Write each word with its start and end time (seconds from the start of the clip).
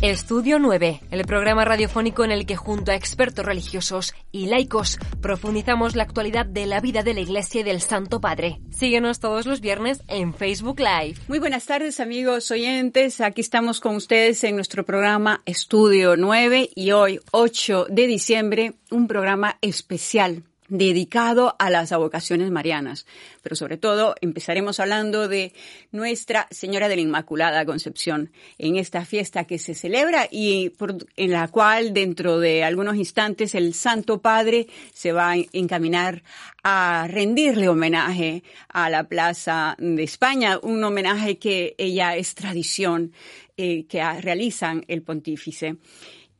Estudio 0.00 0.60
9, 0.60 1.00
el 1.10 1.24
programa 1.24 1.64
radiofónico 1.64 2.24
en 2.24 2.30
el 2.30 2.46
que 2.46 2.54
junto 2.54 2.92
a 2.92 2.94
expertos 2.94 3.44
religiosos 3.44 4.14
y 4.30 4.46
laicos 4.46 4.96
profundizamos 5.20 5.96
la 5.96 6.04
actualidad 6.04 6.46
de 6.46 6.66
la 6.66 6.78
vida 6.80 7.02
de 7.02 7.14
la 7.14 7.20
Iglesia 7.20 7.62
y 7.62 7.64
del 7.64 7.80
Santo 7.80 8.20
Padre. 8.20 8.60
Síguenos 8.70 9.18
todos 9.18 9.44
los 9.44 9.60
viernes 9.60 10.04
en 10.06 10.34
Facebook 10.34 10.78
Live. 10.78 11.18
Muy 11.26 11.40
buenas 11.40 11.66
tardes 11.66 11.98
amigos 11.98 12.48
oyentes, 12.52 13.20
aquí 13.20 13.40
estamos 13.40 13.80
con 13.80 13.96
ustedes 13.96 14.44
en 14.44 14.54
nuestro 14.54 14.84
programa 14.84 15.42
Estudio 15.46 16.16
9 16.16 16.70
y 16.76 16.92
hoy 16.92 17.18
8 17.32 17.86
de 17.90 18.06
diciembre 18.06 18.74
un 18.92 19.08
programa 19.08 19.58
especial 19.62 20.44
dedicado 20.68 21.56
a 21.58 21.70
las 21.70 21.92
avocaciones 21.92 22.50
marianas. 22.50 23.06
Pero 23.42 23.56
sobre 23.56 23.76
todo 23.76 24.14
empezaremos 24.20 24.80
hablando 24.80 25.28
de 25.28 25.52
Nuestra 25.92 26.46
Señora 26.50 26.88
de 26.88 26.96
la 26.96 27.02
Inmaculada 27.02 27.64
Concepción 27.64 28.30
en 28.58 28.76
esta 28.76 29.04
fiesta 29.04 29.44
que 29.44 29.58
se 29.58 29.74
celebra 29.74 30.28
y 30.30 30.72
en 31.16 31.32
la 31.32 31.48
cual 31.48 31.92
dentro 31.92 32.38
de 32.38 32.64
algunos 32.64 32.96
instantes 32.96 33.54
el 33.54 33.74
Santo 33.74 34.20
Padre 34.20 34.66
se 34.92 35.12
va 35.12 35.32
a 35.32 35.36
encaminar 35.52 36.22
a 36.62 37.06
rendirle 37.08 37.68
homenaje 37.68 38.42
a 38.68 38.90
la 38.90 39.04
Plaza 39.04 39.76
de 39.78 40.02
España, 40.02 40.58
un 40.62 40.82
homenaje 40.84 41.38
que 41.38 41.74
ella 41.78 42.16
es 42.16 42.34
tradición 42.34 43.12
eh, 43.56 43.86
que 43.86 44.02
realizan 44.20 44.84
el 44.88 45.02
pontífice. 45.02 45.76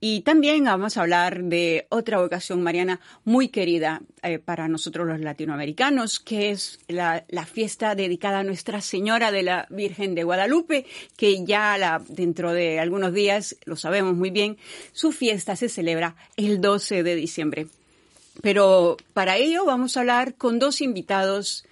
Y 0.01 0.21
también 0.21 0.65
vamos 0.65 0.97
a 0.97 1.01
hablar 1.01 1.43
de 1.43 1.87
otra 1.89 2.21
vocación 2.21 2.63
mariana 2.63 3.01
muy 3.25 3.49
querida 3.49 4.01
eh, 4.23 4.39
para 4.39 4.69
nosotros 4.69 5.09
los 5.09 5.19
latinoamericanos, 5.19 6.21
que 6.21 6.51
es 6.51 6.79
la, 6.87 7.25
fiesta 7.53 7.97
dedicada 7.97 8.41
a 8.41 8.45
Nuestra 8.45 8.81
Señora 8.81 9.33
de 9.33 9.43
la 9.43 9.67
Virgen 9.71 10.15
de 10.15 10.23
Guadalupe, 10.23 10.87
que 11.17 11.45
ya 11.45 12.01
dentro 12.09 12.53
de 12.53 12.79
algunos 12.79 13.13
días, 13.13 13.57
lo 13.65 13.75
sabemos 13.75 14.15
muy 14.15 14.31
bien, 14.31 14.57
su 14.93 15.11
fiesta 15.11 15.57
se 15.57 15.69
celebra 15.69 16.15
el 16.37 16.61
12 16.61 17.03
de 17.03 17.17
diciembre. 17.17 17.67
Pero 18.41 18.97
para 19.15 19.37
ello 19.37 19.65
vamos 19.65 19.97
a 19.97 20.01
hablar 20.01 20.35
con 20.37 20.61
dos 20.61 20.81
invitados 20.81 21.65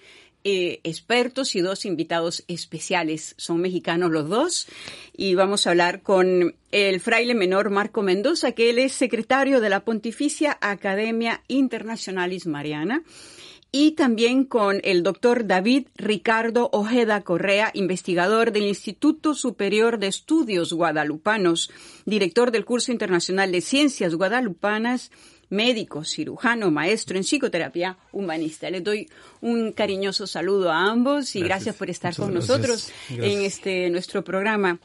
eh, 0.49 0.79
expertos 0.85 1.57
y 1.57 1.59
dos 1.59 1.83
invitados 1.83 2.45
especiales. 2.47 3.35
Son 3.37 3.59
mexicanos 3.59 4.11
los 4.11 4.29
dos 4.29 4.67
y 5.13 5.35
vamos 5.35 5.67
a 5.67 5.71
hablar 5.71 6.03
con 6.03 6.55
el 6.71 7.01
fraile 7.01 7.35
menor 7.35 7.69
Marco 7.69 8.01
Mendoza, 8.01 8.53
que 8.53 8.69
él 8.69 8.79
es 8.79 8.93
secretario 8.93 9.59
de 9.59 9.67
la 9.67 9.81
Pontificia 9.83 10.57
Academia 10.61 11.43
Internacionalis 11.49 12.47
Mariana 12.47 13.03
y 13.73 13.91
también 13.91 14.45
con 14.45 14.79
el 14.85 15.03
doctor 15.03 15.47
David 15.47 15.87
Ricardo 15.97 16.69
Ojeda 16.71 17.19
Correa, 17.23 17.71
investigador 17.73 18.53
del 18.53 18.67
Instituto 18.67 19.33
Superior 19.33 19.99
de 19.99 20.07
Estudios 20.07 20.71
Guadalupanos, 20.71 21.69
director 22.05 22.51
del 22.51 22.63
curso 22.63 22.93
internacional 22.93 23.51
de 23.51 23.59
Ciencias 23.59 24.15
Guadalupanas 24.15 25.11
médico, 25.49 26.03
cirujano, 26.03 26.71
maestro 26.71 27.17
en 27.17 27.23
psicoterapia 27.23 27.97
humanista. 28.11 28.69
Les 28.69 28.83
doy 28.83 29.09
un 29.41 29.71
cariñoso 29.71 30.27
saludo 30.27 30.71
a 30.71 30.85
ambos 30.85 31.35
y 31.35 31.41
gracias, 31.41 31.75
por 31.75 31.89
estar 31.89 32.15
con 32.15 32.33
nosotros 32.33 32.91
en 33.09 33.41
este 33.41 33.89
nuestro 33.89 34.23
programa. 34.23 34.79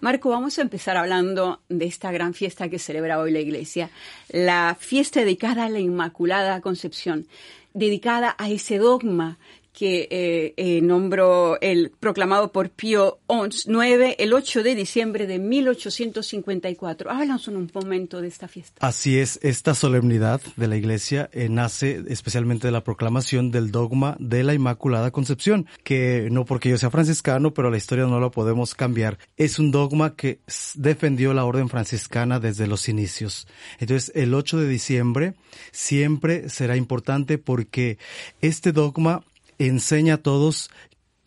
Marco, 0.00 0.30
vamos 0.30 0.58
a 0.58 0.62
empezar 0.62 0.96
hablando 0.96 1.60
de 1.68 1.86
esta 1.86 2.12
gran 2.12 2.32
fiesta 2.32 2.68
que 2.68 2.78
celebra 2.78 3.18
hoy 3.18 3.32
la 3.32 3.40
Iglesia, 3.40 3.90
la 4.28 4.76
fiesta 4.78 5.20
dedicada 5.20 5.64
a 5.64 5.68
la 5.68 5.80
Inmaculada 5.80 6.60
Concepción, 6.60 7.26
dedicada 7.74 8.36
a 8.38 8.48
ese 8.48 8.78
dogma 8.78 9.38
que 9.78 10.08
eh, 10.10 10.54
eh, 10.56 10.80
nombró 10.80 11.56
el 11.60 11.92
proclamado 12.00 12.50
por 12.50 12.68
Pío 12.68 13.20
XI, 13.28 14.16
el 14.18 14.32
8 14.32 14.64
de 14.64 14.74
diciembre 14.74 15.28
de 15.28 15.38
1854. 15.38 17.08
Háblanos 17.08 17.46
un 17.46 17.70
momento 17.72 18.20
de 18.20 18.26
esta 18.26 18.48
fiesta. 18.48 18.84
Así 18.84 19.20
es, 19.20 19.38
esta 19.40 19.76
solemnidad 19.76 20.40
de 20.56 20.66
la 20.66 20.76
Iglesia 20.76 21.30
eh, 21.32 21.48
nace 21.48 22.02
especialmente 22.08 22.66
de 22.66 22.72
la 22.72 22.82
proclamación 22.82 23.52
del 23.52 23.70
dogma 23.70 24.16
de 24.18 24.42
la 24.42 24.52
Inmaculada 24.52 25.12
Concepción, 25.12 25.68
que 25.84 26.26
no 26.32 26.44
porque 26.44 26.70
yo 26.70 26.78
sea 26.78 26.90
franciscano, 26.90 27.54
pero 27.54 27.70
la 27.70 27.76
historia 27.76 28.06
no 28.06 28.18
la 28.18 28.30
podemos 28.30 28.74
cambiar. 28.74 29.16
Es 29.36 29.60
un 29.60 29.70
dogma 29.70 30.16
que 30.16 30.40
defendió 30.74 31.34
la 31.34 31.44
orden 31.44 31.68
franciscana 31.68 32.40
desde 32.40 32.66
los 32.66 32.88
inicios. 32.88 33.46
Entonces, 33.78 34.10
el 34.16 34.34
8 34.34 34.58
de 34.58 34.68
diciembre 34.68 35.34
siempre 35.70 36.48
será 36.48 36.74
importante 36.74 37.38
porque 37.38 37.98
este 38.40 38.72
dogma 38.72 39.22
enseña 39.58 40.14
a 40.14 40.22
todos 40.22 40.70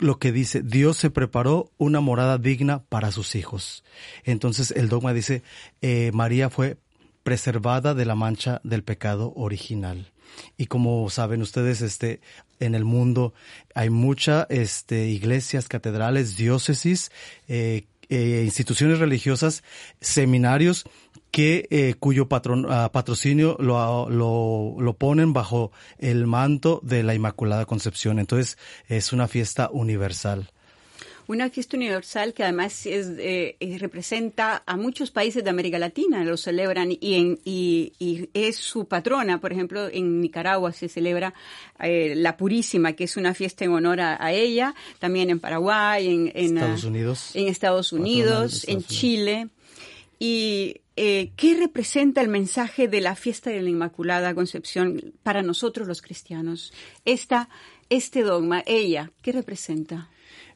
lo 0.01 0.17
que 0.17 0.31
dice, 0.31 0.63
Dios 0.63 0.97
se 0.97 1.11
preparó 1.11 1.71
una 1.77 1.99
morada 1.99 2.39
digna 2.39 2.83
para 2.89 3.11
sus 3.11 3.35
hijos. 3.35 3.83
Entonces 4.23 4.71
el 4.71 4.89
dogma 4.89 5.13
dice, 5.13 5.43
eh, 5.81 6.11
María 6.13 6.49
fue 6.49 6.77
preservada 7.23 7.93
de 7.93 8.05
la 8.05 8.15
mancha 8.15 8.61
del 8.63 8.83
pecado 8.83 9.31
original. 9.35 10.11
Y 10.57 10.65
como 10.65 11.09
saben 11.09 11.41
ustedes, 11.41 11.81
este, 11.81 12.19
en 12.59 12.73
el 12.73 12.83
mundo 12.83 13.33
hay 13.75 13.89
muchas 13.89 14.47
este, 14.49 15.07
iglesias, 15.07 15.67
catedrales, 15.67 16.35
diócesis, 16.35 17.11
eh, 17.47 17.85
eh, 18.09 18.41
instituciones 18.43 18.99
religiosas, 18.99 19.63
seminarios 19.99 20.85
que 21.31 21.67
eh, 21.71 21.95
cuyo 21.97 22.27
patron, 22.27 22.67
ah, 22.69 22.91
patrocinio 22.91 23.55
lo, 23.59 24.09
lo, 24.09 24.75
lo, 24.77 24.93
ponen 24.93 25.33
bajo 25.33 25.71
el 25.97 26.27
manto 26.27 26.81
de 26.83 27.03
la 27.03 27.15
Inmaculada 27.15 27.65
Concepción. 27.65 28.19
Entonces 28.19 28.57
es 28.87 29.13
una 29.13 29.27
fiesta 29.27 29.69
universal. 29.71 30.51
Una 31.27 31.49
fiesta 31.49 31.77
universal 31.77 32.33
que 32.33 32.43
además 32.43 32.85
es, 32.85 33.07
eh, 33.17 33.55
representa 33.79 34.63
a 34.65 34.75
muchos 34.75 35.11
países 35.11 35.41
de 35.43 35.49
América 35.49 35.79
Latina, 35.79 36.25
lo 36.25 36.35
celebran 36.35 36.91
y, 36.91 37.13
en, 37.13 37.39
y, 37.45 37.93
y 37.99 38.29
es 38.33 38.57
su 38.57 38.85
patrona. 38.85 39.39
Por 39.39 39.53
ejemplo, 39.53 39.87
en 39.87 40.19
Nicaragua 40.19 40.73
se 40.73 40.89
celebra 40.89 41.33
eh, 41.79 42.15
la 42.17 42.35
Purísima, 42.35 42.93
que 42.93 43.05
es 43.05 43.15
una 43.15 43.33
fiesta 43.33 43.63
en 43.63 43.71
honor 43.71 44.01
a, 44.01 44.33
ella. 44.33 44.75
También 44.99 45.29
en 45.29 45.39
Paraguay, 45.39 46.07
en, 46.07 46.31
en 46.35 46.57
Estados 46.57 46.83
Unidos, 46.83 47.31
en, 47.33 47.47
Estados 47.47 47.93
Unidos, 47.93 48.65
en 48.67 48.83
Chile. 48.83 49.47
Y 50.23 50.81
eh, 50.97 51.31
¿qué 51.35 51.55
representa 51.55 52.21
el 52.21 52.27
mensaje 52.27 52.87
de 52.87 53.01
la 53.01 53.15
fiesta 53.15 53.49
de 53.49 53.59
la 53.59 53.71
Inmaculada 53.71 54.35
Concepción 54.35 55.15
para 55.23 55.41
nosotros 55.41 55.87
los 55.87 56.03
cristianos? 56.03 56.71
Esta, 57.05 57.49
este 57.89 58.21
dogma, 58.21 58.61
ella, 58.67 59.11
¿qué 59.23 59.31
representa? 59.31 60.11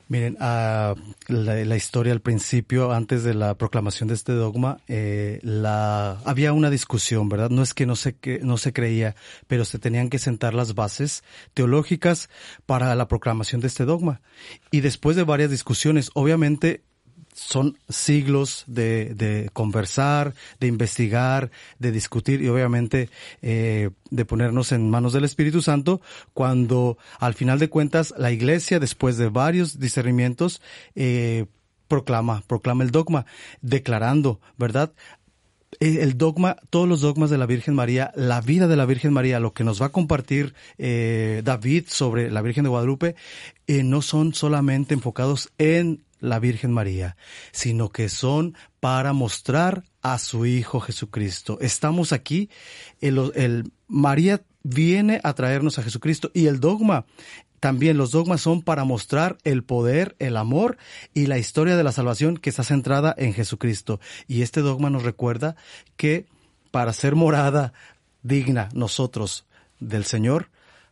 Miren, 0.08 0.38
uh, 0.40 0.94
la, 1.34 1.76
historia 1.76 2.14
al 2.14 2.22
principio, 2.22 2.92
antes 2.92 3.24
de 3.24 3.34
la 3.34 3.58
proclamación 3.58 4.08
de 4.08 4.14
este 4.14 4.34
dogma, 4.34 4.78
eh, 4.88 5.40
la, 5.42 6.20
había 6.26 6.54
una 6.54 6.70
discusión, 6.70 7.28
¿verdad? 7.28 7.50
No 7.50 7.64
es 7.64 7.74
que 7.74 7.88
no 7.88 7.96
se, 7.96 8.16
que 8.16 8.42
no 8.42 8.58
se 8.58 8.72
creía, 8.72 9.16
pero 9.48 9.66
se 9.66 9.80
tenían 9.80 10.12
que 10.12 10.20
sentar 10.20 10.54
las 10.54 10.76
bases 10.76 11.24
teológicas 11.56 12.30
para 12.68 12.94
la 12.94 13.08
proclamación 13.08 13.62
de 13.62 13.68
este 13.68 13.86
dogma. 13.86 14.22
Y 14.70 14.82
después 14.82 15.16
de 15.16 15.24
varias 15.24 15.50
discusiones, 15.50 16.12
obviamente 16.14 16.84
son 17.36 17.78
siglos 17.90 18.64
de, 18.66 19.14
de, 19.14 19.50
conversar, 19.52 20.34
de 20.60 20.68
investigar, 20.68 21.52
de 21.80 21.92
discutir 21.92 22.42
y 22.42 22.48
obviamente 22.48 23.10
eh, 23.42 23.90
de 24.10 24.26
ponernos 24.26 24.72
en 24.72 24.90
manos 24.90 25.14
del 25.14 25.26
Espíritu 25.26 25.62
Santo 25.62 26.02
cuando 26.34 26.98
al 27.20 27.34
final 27.34 27.60
de 27.60 27.70
cuentas 27.70 28.14
la 28.18 28.32
Iglesia, 28.32 28.80
después 28.80 29.18
de 29.18 29.28
varios 29.28 29.80
discernimientos, 29.80 30.62
eh, 30.96 31.46
proclama, 31.88 32.42
proclama 32.48 32.84
el 32.84 32.92
dogma, 32.92 33.26
declarando, 33.62 34.40
¿verdad? 34.58 34.94
Eh, 35.80 36.00
el 36.02 36.18
dogma, 36.18 36.58
todos 36.70 36.88
los 36.88 37.02
dogmas 37.02 37.30
de 37.30 37.38
la 37.38 37.46
Virgen 37.46 37.76
María, 37.76 38.12
la 38.16 38.42
vida 38.42 38.68
de 38.68 38.78
la 38.78 38.86
Virgen 38.86 39.14
María, 39.14 39.40
lo 39.40 39.54
que 39.54 39.64
nos 39.64 39.82
va 39.82 39.88
a 39.88 39.92
compartir 39.92 40.54
eh, 40.78 41.42
David 41.44 41.86
sobre 41.88 42.32
la 42.32 42.42
Virgen 42.42 42.64
de 42.64 42.70
Guadalupe, 42.70 43.16
eh, 43.68 43.84
no 43.84 44.02
son 44.02 44.34
solamente 44.34 44.94
enfocados 44.94 45.52
en 45.58 46.05
la 46.20 46.40
Virgen 46.40 46.72
María, 46.72 47.18
sino 47.52 47.90
que 47.90 48.10
son 48.10 48.56
para 48.80 49.14
mostrar 49.14 49.84
a 50.02 50.18
su 50.18 50.46
Hijo 50.46 50.80
Jesucristo. 50.80 51.58
Estamos 51.62 52.14
aquí, 52.14 52.50
el, 53.02 53.72
María 53.88 54.44
viene 54.64 55.20
a 55.24 55.34
traernos 55.34 55.78
a 55.80 55.84
Jesucristo 55.84 56.32
y 56.34 56.48
el 56.48 56.60
dogma 56.60 57.06
también 57.60 57.98
los 57.98 58.12
dogmas 58.12 58.42
son 58.42 58.62
para 58.62 58.84
mostrar 58.84 59.38
el 59.44 59.64
poder, 59.64 60.16
el 60.20 60.38
amor 60.38 60.78
y 61.16 61.26
la 61.26 61.40
historia 61.40 61.76
de 61.76 61.84
la 61.84 61.92
salvación 61.92 62.38
que 62.38 62.52
está 62.52 62.64
centrada 62.64 63.16
en 63.18 63.34
Jesucristo. 63.34 64.00
Y 64.28 64.44
este 64.44 64.62
dogma 64.62 64.92
nos 64.92 65.02
recuerda 65.02 65.56
que 65.96 66.28
para 66.70 66.94
ser 66.94 67.16
morada 67.16 67.74
digna 68.22 68.70
nosotros 68.74 69.48
del 69.80 70.06
Señor, 70.06 70.52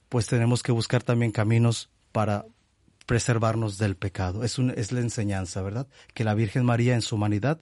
pues 0.10 0.26
tenemos 0.26 0.64
que 0.64 0.72
buscar 0.72 1.04
también 1.04 1.32
caminos 1.32 1.92
para 2.12 2.46
preservarnos 3.06 3.78
del 3.78 3.96
pecado. 3.96 4.44
Es, 4.44 4.58
un, 4.58 4.72
es 4.72 4.92
la 4.92 5.02
enseñanza, 5.02 5.62
¿verdad? 5.62 5.88
Que 6.14 6.24
la 6.24 6.34
Virgen 6.34 6.66
María 6.66 6.96
en 6.96 7.02
su 7.02 7.16
humanidad 7.16 7.60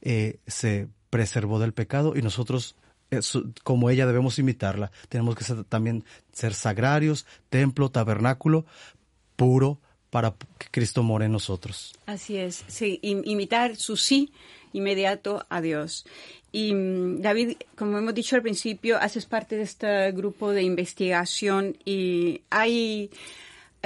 eh, 0.00 0.38
se 0.46 0.88
preservó 1.10 1.58
del 1.58 1.72
pecado 1.72 2.14
y 2.16 2.22
nosotros 2.22 2.76
eh, 3.10 3.20
como 3.62 3.90
ella 3.90 4.06
debemos 4.06 4.38
imitarla. 4.38 4.90
Tenemos 5.08 5.36
que 5.36 5.44
ser, 5.44 5.64
también 5.64 6.04
ser 6.32 6.54
sagrarios, 6.54 7.26
templo, 7.50 7.90
tabernáculo, 7.90 8.66
puro 9.36 9.80
para 10.10 10.34
que 10.58 10.68
Cristo 10.70 11.02
more 11.02 11.26
en 11.26 11.32
nosotros. 11.32 11.94
Así 12.06 12.36
es, 12.36 12.64
sí, 12.68 13.00
imitar 13.02 13.74
su 13.76 13.96
sí 13.96 14.32
inmediato 14.72 15.44
a 15.48 15.60
Dios. 15.60 16.06
Y 16.52 16.72
mm, 16.72 17.20
David, 17.20 17.56
como 17.76 17.98
hemos 17.98 18.14
dicho 18.14 18.36
al 18.36 18.42
principio, 18.42 18.96
haces 18.98 19.26
parte 19.26 19.56
de 19.56 19.62
este 19.62 20.12
grupo 20.12 20.52
de 20.52 20.62
investigación 20.62 21.76
y 21.84 22.42
hay 22.48 23.10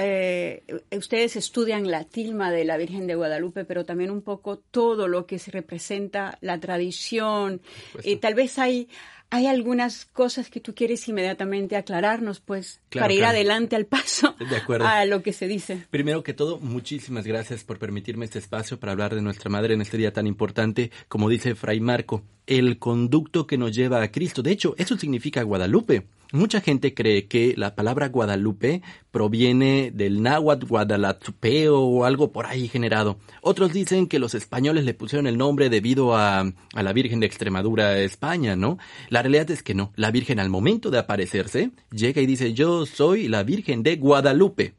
eh, 0.01 0.63
ustedes 0.95 1.35
estudian 1.35 1.91
la 1.91 2.05
tilma 2.05 2.51
de 2.51 2.63
la 2.63 2.77
Virgen 2.77 3.05
de 3.05 3.15
Guadalupe, 3.15 3.65
pero 3.65 3.83
también 3.83 4.11
un 4.11 4.21
poco 4.21 4.57
todo 4.57 5.09
lo 5.09 5.25
que 5.25 5.39
se 5.39 5.51
representa 5.51 6.37
la 6.39 6.57
tradición. 6.57 7.61
Y 8.05 8.15
tal 8.15 8.33
vez 8.33 8.57
hay, 8.59 8.87
hay 9.29 9.47
algunas 9.47 10.05
cosas 10.05 10.49
que 10.49 10.61
tú 10.61 10.73
quieres 10.73 11.05
inmediatamente 11.09 11.75
aclararnos, 11.75 12.39
pues, 12.39 12.79
para 12.89 13.11
ir 13.11 13.25
adelante 13.25 13.75
al 13.75 13.87
paso 13.87 14.37
a 14.79 15.03
lo 15.03 15.21
que 15.21 15.33
se 15.33 15.49
dice. 15.49 15.85
Primero 15.89 16.23
que 16.23 16.33
todo, 16.33 16.59
muchísimas 16.59 17.27
gracias 17.27 17.65
por 17.65 17.77
permitirme 17.77 18.23
este 18.23 18.39
espacio 18.39 18.79
para 18.79 18.93
hablar 18.93 19.13
de 19.13 19.21
nuestra 19.21 19.49
madre 19.49 19.73
en 19.73 19.81
este 19.81 19.97
día 19.97 20.13
tan 20.13 20.27
importante, 20.27 20.91
como 21.09 21.27
dice 21.27 21.55
Fray 21.55 21.81
Marco, 21.81 22.23
el 22.47 22.79
conducto 22.79 23.45
que 23.45 23.57
nos 23.57 23.75
lleva 23.75 24.01
a 24.01 24.11
Cristo. 24.11 24.41
De 24.41 24.51
hecho, 24.51 24.75
eso 24.77 24.97
significa 24.97 25.43
Guadalupe. 25.43 26.07
Mucha 26.31 26.61
gente 26.61 26.93
cree 26.93 27.27
que 27.27 27.55
la 27.57 27.73
palabra 27.73 28.09
Guadalupe 28.09 28.83
proviene 29.09 29.89
del 29.91 30.21
náhuatl 30.21 30.67
guadalatupeo 30.67 31.79
o 31.79 32.05
algo 32.05 32.31
por 32.31 32.45
ahí 32.45 32.67
generado. 32.67 33.17
Otros 33.41 33.73
dicen 33.73 34.05
que 34.05 34.19
los 34.19 34.35
españoles 34.35 34.85
le 34.85 34.93
pusieron 34.93 35.25
el 35.25 35.39
nombre 35.39 35.69
debido 35.69 36.15
a, 36.15 36.41
a 36.41 36.83
la 36.83 36.93
Virgen 36.93 37.19
de 37.19 37.25
Extremadura, 37.25 37.97
España, 37.99 38.55
¿no? 38.55 38.77
La 39.09 39.23
realidad 39.23 39.49
es 39.49 39.63
que 39.63 39.73
no. 39.73 39.91
La 39.95 40.11
Virgen 40.11 40.39
al 40.39 40.49
momento 40.49 40.91
de 40.91 40.99
aparecerse 40.99 41.71
llega 41.91 42.21
y 42.21 42.27
dice 42.27 42.53
yo 42.53 42.85
soy 42.85 43.27
la 43.27 43.41
Virgen 43.41 43.81
de 43.81 43.95
Guadalupe. 43.95 44.75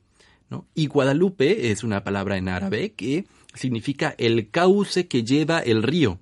¿no? 0.50 0.66
Y 0.74 0.86
Guadalupe 0.86 1.72
es 1.72 1.82
una 1.82 2.04
palabra 2.04 2.36
en 2.36 2.48
árabe 2.48 2.92
que 2.92 3.24
significa 3.54 4.14
el 4.18 4.50
cauce 4.50 5.08
que 5.08 5.24
lleva 5.24 5.58
el 5.58 5.82
río. 5.82 6.18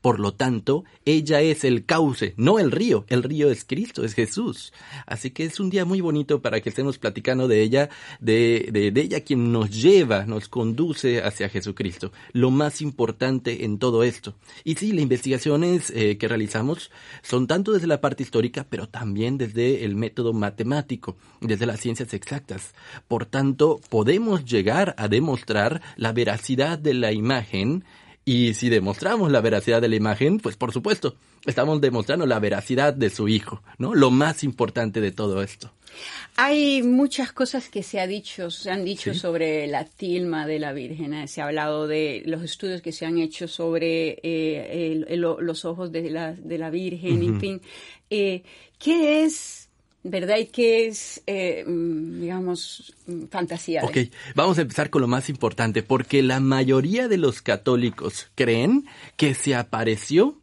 Por 0.00 0.20
lo 0.20 0.34
tanto, 0.34 0.84
ella 1.04 1.40
es 1.40 1.64
el 1.64 1.84
cauce, 1.84 2.34
no 2.36 2.58
el 2.58 2.70
río. 2.70 3.04
El 3.08 3.22
río 3.22 3.50
es 3.50 3.64
Cristo, 3.64 4.04
es 4.04 4.14
Jesús. 4.14 4.72
Así 5.06 5.30
que 5.30 5.44
es 5.44 5.60
un 5.60 5.70
día 5.70 5.84
muy 5.84 6.00
bonito 6.00 6.40
para 6.42 6.60
que 6.60 6.68
estemos 6.68 6.98
platicando 6.98 7.48
de 7.48 7.62
ella, 7.62 7.88
de, 8.20 8.68
de, 8.72 9.00
ella 9.00 9.20
quien 9.20 9.52
nos 9.52 9.70
lleva, 9.70 10.24
nos 10.26 10.48
conduce 10.48 11.22
hacia 11.22 11.48
Jesucristo. 11.48 12.12
Lo 12.32 12.50
más 12.50 12.80
importante 12.80 13.64
en 13.64 13.78
todo 13.78 14.02
esto. 14.02 14.34
Y 14.64 14.76
sí, 14.76 14.92
las 14.92 15.02
investigaciones 15.02 15.90
eh, 15.90 16.18
que 16.18 16.28
realizamos 16.28 16.90
son 17.22 17.46
tanto 17.46 17.72
desde 17.72 17.86
la 17.86 18.00
parte 18.00 18.22
histórica, 18.22 18.66
pero 18.68 18.88
también 18.88 19.38
desde 19.38 19.84
el 19.84 19.96
método 19.96 20.32
matemático, 20.32 21.16
desde 21.40 21.66
las 21.66 21.80
ciencias 21.80 22.14
exactas. 22.14 22.74
Por 23.06 23.26
tanto, 23.26 23.80
podemos 23.88 24.44
llegar 24.44 24.94
a 24.98 25.08
demostrar 25.08 25.80
la 25.96 26.12
veracidad 26.12 26.78
de 26.78 26.94
la 26.94 27.12
imagen 27.12 27.84
y 28.28 28.52
si 28.52 28.68
demostramos 28.68 29.32
la 29.32 29.40
veracidad 29.40 29.80
de 29.80 29.88
la 29.88 29.96
imagen, 29.96 30.38
pues 30.38 30.54
por 30.54 30.70
supuesto, 30.70 31.16
estamos 31.46 31.80
demostrando 31.80 32.26
la 32.26 32.38
veracidad 32.38 32.92
de 32.92 33.08
su 33.08 33.26
hijo, 33.26 33.62
¿no? 33.78 33.94
Lo 33.94 34.10
más 34.10 34.44
importante 34.44 35.00
de 35.00 35.12
todo 35.12 35.42
esto. 35.42 35.72
Hay 36.36 36.82
muchas 36.82 37.32
cosas 37.32 37.70
que 37.70 37.82
se 37.82 38.00
ha 38.00 38.06
dicho, 38.06 38.50
se 38.50 38.70
han 38.70 38.84
dicho 38.84 39.14
sobre 39.14 39.66
la 39.66 39.86
tilma 39.86 40.46
de 40.46 40.58
la 40.58 40.74
Virgen. 40.74 41.14
¿eh? 41.14 41.26
Se 41.26 41.40
ha 41.40 41.46
hablado 41.46 41.88
de 41.88 42.22
los 42.26 42.42
estudios 42.42 42.82
que 42.82 42.92
se 42.92 43.06
han 43.06 43.16
hecho 43.16 43.48
sobre 43.48 44.18
eh, 44.22 45.06
los 45.08 45.64
ojos 45.64 45.90
de 45.90 46.10
la, 46.10 46.34
de 46.34 46.58
la 46.58 46.68
Virgen, 46.68 47.22
en 47.22 47.40
fin. 47.40 47.62
Eh, 48.10 48.42
¿Qué 48.78 49.24
es 49.24 49.67
¿verdad? 50.02 50.38
Y 50.38 50.46
qué 50.46 50.86
es, 50.86 51.22
eh, 51.26 51.64
mm, 51.66 52.20
digamos, 52.20 52.94
mm, 53.06 53.24
fantasía. 53.26 53.82
Ok, 53.84 53.98
vamos 54.34 54.58
a 54.58 54.62
empezar 54.62 54.90
con 54.90 55.02
lo 55.02 55.08
más 55.08 55.28
importante, 55.28 55.82
porque 55.82 56.22
la 56.22 56.40
mayoría 56.40 57.08
de 57.08 57.18
los 57.18 57.42
católicos 57.42 58.30
creen 58.34 58.86
que 59.16 59.34
se 59.34 59.54
apareció 59.54 60.38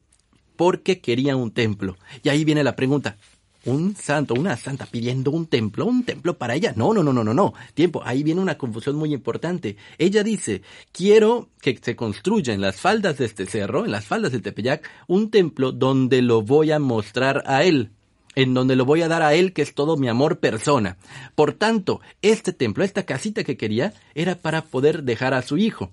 porque 0.56 1.00
quería 1.00 1.36
un 1.36 1.52
templo. 1.52 1.98
Y 2.24 2.30
ahí 2.30 2.46
viene 2.46 2.64
la 2.64 2.76
pregunta. 2.76 3.18
Un 3.66 3.96
santo, 3.96 4.36
una 4.36 4.58
santa 4.58 4.86
pidiendo 4.86 5.32
un 5.32 5.48
templo, 5.48 5.88
un 5.88 6.04
templo 6.04 6.38
para 6.38 6.54
ella. 6.54 6.74
No, 6.76 6.94
no, 6.94 7.02
no, 7.02 7.12
no, 7.12 7.24
no, 7.24 7.34
no. 7.34 7.56
Tiempo, 7.74 8.04
ahí 8.06 8.22
viene 8.22 8.40
una 8.40 8.60
confusión 8.60 8.96
muy 8.96 9.12
importante. 9.12 9.76
Ella 9.98 10.24
dice, 10.24 10.62
quiero 10.92 11.50
que 11.62 11.76
se 11.82 11.96
construya 11.96 12.54
en 12.54 12.62
las 12.62 12.76
faldas 12.76 13.18
de 13.18 13.26
este 13.26 13.48
cerro, 13.48 13.84
en 13.84 13.92
las 13.92 14.06
faldas 14.06 14.34
del 14.34 14.44
Tepeyac, 14.44 14.88
un 15.08 15.32
templo 15.32 15.72
donde 15.72 16.22
lo 16.22 16.44
voy 16.44 16.72
a 16.72 16.78
mostrar 16.78 17.42
a 17.48 17.64
él 17.64 17.90
en 18.36 18.54
donde 18.54 18.76
lo 18.76 18.86
voy 18.86 19.02
a 19.02 19.08
dar 19.08 19.22
a 19.22 19.34
él, 19.34 19.54
que 19.54 19.62
es 19.62 19.74
todo 19.74 19.98
mi 19.98 20.08
amor 20.08 20.40
persona. 20.40 20.98
Por 21.36 21.54
tanto, 21.54 22.02
este 22.22 22.54
templo, 22.54 22.84
esta 22.84 23.04
casita 23.04 23.44
que 23.44 23.58
quería, 23.58 23.94
era 24.14 24.36
para 24.36 24.64
poder 24.64 25.04
dejar 25.04 25.34
a 25.34 25.42
su 25.42 25.58
hijo. 25.58 25.92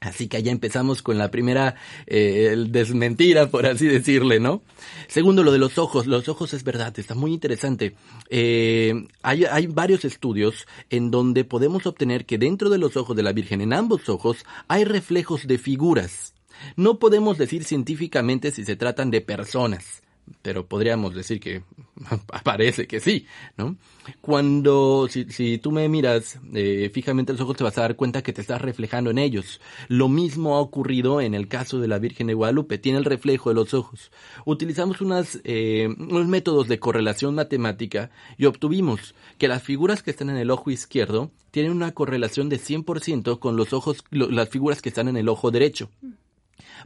Así 0.00 0.28
que 0.28 0.36
allá 0.36 0.52
empezamos 0.52 1.02
con 1.02 1.16
la 1.16 1.30
primera 1.30 1.74
eh, 2.06 2.54
desmentira, 2.68 3.48
por 3.48 3.66
así 3.66 3.86
decirle, 3.86 4.40
¿no? 4.40 4.62
Segundo, 5.08 5.42
lo 5.42 5.52
de 5.52 5.58
los 5.58 5.78
ojos. 5.78 6.06
Los 6.06 6.28
ojos 6.28 6.52
es 6.52 6.64
verdad, 6.64 6.96
está 6.98 7.14
muy 7.14 7.32
interesante. 7.32 7.94
Eh, 8.28 8.92
hay, 9.22 9.44
hay 9.46 9.66
varios 9.66 10.04
estudios 10.04 10.66
en 10.90 11.10
donde 11.10 11.44
podemos 11.44 11.86
obtener 11.86 12.26
que 12.26 12.36
dentro 12.36 12.68
de 12.68 12.78
los 12.78 12.96
ojos 12.96 13.16
de 13.16 13.22
la 13.22 13.32
Virgen, 13.32 13.62
en 13.62 13.72
ambos 13.72 14.08
ojos, 14.08 14.44
hay 14.68 14.84
reflejos 14.84 15.46
de 15.46 15.56
figuras. 15.56 16.34
No 16.76 16.98
podemos 16.98 17.38
decir 17.38 17.64
científicamente 17.64 18.50
si 18.50 18.64
se 18.64 18.76
tratan 18.76 19.10
de 19.10 19.22
personas 19.22 20.02
pero 20.42 20.66
podríamos 20.66 21.14
decir 21.14 21.40
que 21.40 21.62
parece 22.44 22.86
que 22.86 23.00
sí, 23.00 23.26
¿no? 23.56 23.76
Cuando, 24.20 25.08
si, 25.10 25.24
si 25.30 25.58
tú 25.58 25.72
me 25.72 25.88
miras 25.88 26.38
eh, 26.54 26.90
fijamente 26.92 27.32
los 27.32 27.40
ojos, 27.40 27.56
te 27.56 27.64
vas 27.64 27.76
a 27.78 27.82
dar 27.82 27.96
cuenta 27.96 28.22
que 28.22 28.32
te 28.32 28.40
estás 28.40 28.62
reflejando 28.62 29.10
en 29.10 29.18
ellos. 29.18 29.60
Lo 29.88 30.08
mismo 30.08 30.56
ha 30.56 30.60
ocurrido 30.60 31.20
en 31.20 31.34
el 31.34 31.48
caso 31.48 31.80
de 31.80 31.88
la 31.88 31.98
Virgen 31.98 32.28
de 32.28 32.34
Guadalupe, 32.34 32.78
tiene 32.78 32.98
el 32.98 33.04
reflejo 33.04 33.50
de 33.50 33.54
los 33.56 33.74
ojos. 33.74 34.10
Utilizamos 34.44 35.00
unas, 35.00 35.40
eh, 35.44 35.88
unos 35.98 36.26
métodos 36.28 36.68
de 36.68 36.78
correlación 36.78 37.34
matemática 37.34 38.10
y 38.36 38.46
obtuvimos 38.46 39.14
que 39.38 39.48
las 39.48 39.62
figuras 39.62 40.02
que 40.02 40.10
están 40.10 40.30
en 40.30 40.36
el 40.36 40.50
ojo 40.50 40.70
izquierdo 40.70 41.30
tienen 41.50 41.72
una 41.72 41.92
correlación 41.92 42.48
de 42.48 42.58
100% 42.58 43.38
con 43.38 43.56
los 43.56 43.72
ojos, 43.72 44.04
las 44.10 44.48
figuras 44.48 44.82
que 44.82 44.90
están 44.90 45.08
en 45.08 45.16
el 45.16 45.28
ojo 45.28 45.50
derecho. 45.50 45.90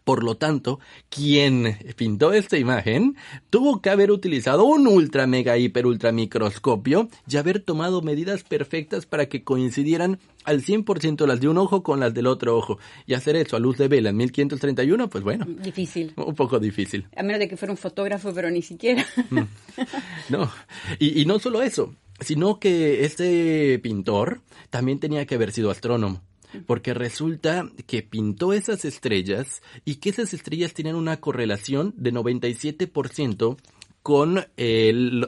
Por 0.04 0.24
lo 0.24 0.36
tanto, 0.36 0.80
quien 1.08 1.78
pintó 1.96 2.32
esta 2.32 2.58
imagen 2.58 3.16
tuvo 3.50 3.80
que 3.80 3.90
haber 3.90 4.10
utilizado 4.10 4.64
un 4.64 4.86
ultra 4.86 5.26
mega 5.26 5.58
hiper 5.58 5.86
ultra 5.86 6.12
microscopio 6.12 7.08
y 7.28 7.36
haber 7.36 7.60
tomado 7.60 8.02
medidas 8.02 8.42
perfectas 8.44 9.06
para 9.06 9.28
que 9.28 9.44
coincidieran 9.44 10.18
al 10.44 10.62
100% 10.62 11.26
las 11.26 11.40
de 11.40 11.48
un 11.48 11.58
ojo 11.58 11.82
con 11.82 12.00
las 12.00 12.14
del 12.14 12.26
otro 12.26 12.56
ojo. 12.56 12.78
Y 13.06 13.14
hacer 13.14 13.36
eso 13.36 13.56
a 13.56 13.60
luz 13.60 13.76
de 13.78 13.88
vela 13.88 14.10
en 14.10 14.16
1531, 14.16 15.10
pues 15.10 15.24
bueno. 15.24 15.46
Difícil. 15.46 16.12
Un 16.16 16.34
poco 16.34 16.58
difícil. 16.58 17.06
A 17.16 17.22
menos 17.22 17.40
de 17.40 17.48
que 17.48 17.56
fuera 17.56 17.72
un 17.72 17.78
fotógrafo, 17.78 18.32
pero 18.32 18.50
ni 18.50 18.62
siquiera. 18.62 19.04
Mm. 19.30 19.40
No. 20.30 20.50
Y, 20.98 21.20
y 21.20 21.26
no 21.26 21.38
solo 21.38 21.62
eso, 21.62 21.94
sino 22.20 22.58
que 22.58 23.04
este 23.04 23.78
pintor 23.80 24.40
también 24.70 25.00
tenía 25.00 25.26
que 25.26 25.34
haber 25.34 25.52
sido 25.52 25.70
astrónomo 25.70 26.22
porque 26.66 26.94
resulta 26.94 27.70
que 27.86 28.02
pintó 28.02 28.52
esas 28.52 28.84
estrellas 28.84 29.62
y 29.84 29.96
que 29.96 30.10
esas 30.10 30.34
estrellas 30.34 30.74
tienen 30.74 30.96
una 30.96 31.20
correlación 31.20 31.94
de 31.96 32.12
97% 32.12 33.56
con 34.02 34.46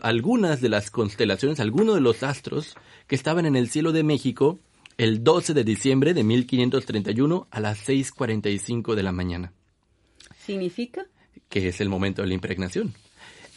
algunas 0.03 0.61
de 0.61 0.69
las 0.69 0.91
constelaciones, 0.91 1.61
algunos 1.61 1.95
de 1.95 2.01
los 2.01 2.23
astros 2.23 2.75
que 3.07 3.15
estaban 3.15 3.47
en 3.47 3.57
el 3.57 3.69
cielo 3.69 3.93
de 3.93 4.03
México 4.03 4.59
el 4.99 5.25
12 5.25 5.55
de 5.55 5.65
diciembre 5.65 6.15
de 6.15 6.23
1531 6.23 7.49
a 7.51 7.61
las 7.61 7.89
6.45 7.89 8.95
de 8.95 9.03
la 9.03 9.13
mañana. 9.13 9.53
¿Significa? 10.39 11.07
Que 11.49 11.69
es 11.69 11.81
el 11.81 11.89
momento 11.89 12.23
de 12.23 12.29
la 12.29 12.35
impregnación. 12.35 12.95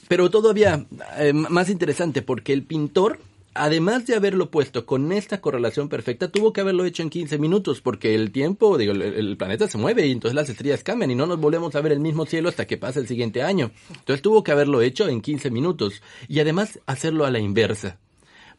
Pero 0.07 0.29
todavía 0.29 0.85
eh, 1.17 1.33
más 1.33 1.69
interesante 1.69 2.21
porque 2.21 2.53
el 2.53 2.63
pintor 2.63 3.19
además 3.55 4.05
de 4.05 4.15
haberlo 4.15 4.51
puesto 4.51 4.85
con 4.85 5.11
esta 5.11 5.41
correlación 5.41 5.89
perfecta, 5.89 6.27
tuvo 6.27 6.53
que 6.53 6.61
haberlo 6.61 6.85
hecho 6.85 7.01
en 7.01 7.09
15 7.09 7.39
minutos, 7.39 7.81
porque 7.81 8.13
el 8.13 8.31
tiempo, 8.31 8.77
digo, 8.77 8.91
el, 8.91 9.37
planeta 9.37 9.67
se 9.67 9.77
mueve 9.77 10.05
y 10.05 10.11
entonces 10.11 10.35
las 10.35 10.49
estrellas 10.49 10.83
cambian 10.83 11.11
y 11.11 11.15
no 11.15 11.25
nos 11.25 11.39
volvemos 11.39 11.75
a 11.75 11.81
ver 11.81 11.93
el 11.93 12.01
mismo 12.01 12.25
cielo 12.25 12.49
hasta 12.49 12.67
que 12.67 12.77
pase 12.77 12.99
el 12.99 13.07
siguiente 13.07 13.41
año. 13.41 13.71
Entonces 13.89 14.21
tuvo 14.21 14.43
que 14.43 14.51
haberlo 14.51 14.81
hecho 14.81 15.07
en 15.07 15.21
15 15.21 15.49
minutos 15.49 16.03
y 16.27 16.39
además 16.39 16.79
hacerlo 16.85 17.25
a 17.25 17.31
la 17.31 17.39
inversa. 17.39 17.97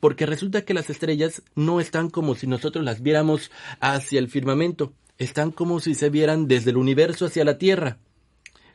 Porque 0.01 0.27
resulta 0.27 0.63
que 0.63 0.75
las 0.75 0.91
estrellas 0.91 1.43
no 1.55 1.81
están 1.81 2.11
como 2.11 2.35
si 2.35 2.47
nosotros 2.47 2.85
las 2.85 3.03
viéramos 3.03 3.51
hacia 3.81 4.19
el 4.19 4.29
firmamento, 4.29 4.93
están 5.19 5.51
como 5.51 5.81
si 5.81 5.95
se 5.95 6.11
vieran 6.11 6.49
desde 6.49 6.71
el 6.71 6.77
universo 6.79 7.27
hacia 7.27 7.45
la 7.45 7.59
Tierra, 7.59 7.99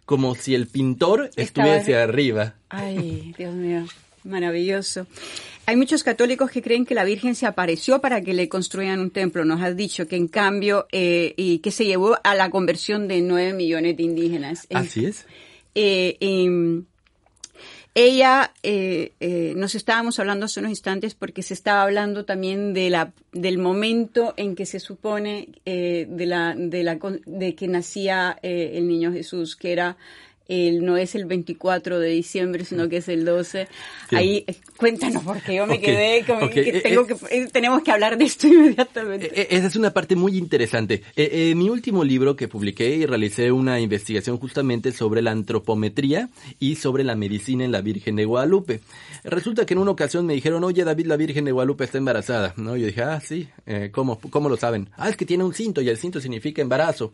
como 0.06 0.36
si 0.36 0.56
el 0.56 0.68
pintor 0.68 1.32
estuviese 1.36 1.96
arriba. 1.96 2.56
Ay, 2.70 3.34
Dios 3.38 3.54
mío. 3.54 3.86
Maravilloso. 4.24 5.08
Hay 5.66 5.76
muchos 5.76 6.04
católicos 6.04 6.52
que 6.52 6.62
creen 6.62 6.86
que 6.86 6.96
la 6.96 7.04
Virgen 7.04 7.36
se 7.36 7.46
apareció 7.46 8.02
para 8.02 8.22
que 8.22 8.34
le 8.34 8.50
construyan 8.50 9.00
un 9.00 9.12
templo. 9.12 9.46
Nos 9.46 9.62
has 9.62 9.76
dicho 9.76 10.08
que 10.08 10.16
en 10.16 10.28
cambio, 10.28 10.88
eh, 10.92 11.34
y 11.38 11.60
que 11.60 11.72
se 11.72 11.86
llevó 11.86 12.18
a 12.24 12.36
la 12.36 12.50
conversión 12.50 13.08
de 13.08 13.22
nueve 13.22 13.54
millones 13.54 13.96
de 13.98 14.04
indígenas. 14.04 14.68
Así 14.72 15.06
es. 15.06 15.26
Eh, 15.76 16.18
ella, 17.94 18.54
eh, 18.64 19.12
eh, 19.20 19.54
nos 19.58 19.76
estábamos 19.76 20.18
hablando 20.18 20.46
hace 20.46 20.62
unos 20.62 20.70
instantes 20.70 21.14
porque 21.14 21.44
se 21.44 21.54
estaba 21.54 21.84
hablando 21.84 22.24
también 22.24 22.74
de 22.74 22.90
la, 22.90 23.12
del 23.34 23.58
momento 23.58 24.34
en 24.38 24.56
que 24.56 24.66
se 24.66 24.80
supone 24.80 25.50
eh, 25.66 26.08
de, 26.10 26.26
la, 26.26 26.56
de, 26.56 26.84
la, 26.84 26.98
de 27.26 27.54
que 27.56 27.68
nacía 27.68 28.40
el 28.42 28.88
niño 28.88 29.12
Jesús, 29.12 29.58
que 29.58 29.74
era 29.74 29.98
el, 30.52 30.84
no 30.84 30.98
es 30.98 31.16
el 31.16 31.26
24 31.26 32.00
de 32.00 32.10
diciembre, 32.10 32.66
sino 32.66 32.90
que 32.90 32.98
es 32.98 33.08
el 33.08 33.24
12. 33.24 33.70
Ahí, 34.12 34.44
eh, 34.46 34.56
cuéntanos, 34.76 35.24
porque 35.24 35.56
yo 35.56 35.66
me 35.66 35.80
quedé 35.80 36.26
con 36.26 36.50
que, 36.50 36.60
eh, 36.62 36.82
tengo 36.82 37.08
que 37.08 37.16
eh, 37.30 37.48
tenemos 37.52 37.82
que 37.84 37.92
hablar 37.92 38.18
de 38.18 38.26
esto 38.26 38.48
inmediatamente. 38.50 39.56
Esa 39.56 39.68
es 39.68 39.76
una 39.78 39.92
parte 39.92 40.18
muy 40.18 40.38
interesante. 40.38 41.04
En 41.16 41.58
mi 41.58 41.70
último 41.70 42.04
libro 42.04 42.36
que 42.36 42.50
publiqué 42.50 42.96
y 42.98 43.06
realicé 43.06 43.54
una 43.54 43.80
investigación 43.80 44.38
justamente 44.38 44.92
sobre 44.92 45.22
la 45.22 45.32
antropometría 45.32 46.30
y 46.60 46.76
sobre 46.76 47.06
la 47.06 47.16
medicina 47.16 47.64
en 47.64 47.72
la 47.72 47.80
Virgen 47.80 48.18
de 48.18 48.26
Guadalupe. 48.26 48.82
Resulta 49.24 49.66
que 49.66 49.74
en 49.74 49.80
una 49.80 49.92
ocasión 49.92 50.26
me 50.26 50.34
dijeron, 50.34 50.66
oye 50.66 50.84
David, 50.84 51.06
la 51.06 51.16
Virgen 51.16 51.46
de 51.46 51.54
Guadalupe 51.54 51.86
está 51.86 51.98
embarazada. 51.98 52.54
¿No? 52.58 52.76
Yo 52.76 52.88
dije, 52.88 53.04
ah, 53.04 53.22
sí, 53.22 53.48
¿cómo, 53.92 54.20
¿cómo 54.20 54.50
lo 54.50 54.58
saben? 54.58 54.90
Ah, 54.98 55.08
es 55.08 55.16
que 55.16 55.26
tiene 55.26 55.46
un 55.46 55.54
cinto 55.54 55.82
y 55.82 55.88
el 55.88 55.98
cinto 55.98 56.20
significa 56.20 56.62
embarazo. 56.62 57.14